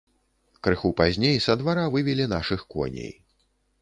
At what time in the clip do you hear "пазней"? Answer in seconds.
1.01-1.37